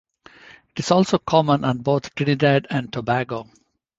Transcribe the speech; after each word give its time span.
It 0.25 0.79
is 0.79 0.89
also 0.89 1.19
common 1.19 1.63
on 1.63 1.77
both 1.83 2.15
Trinidad 2.15 2.65
and 2.71 2.91
Tobago. 2.91 3.47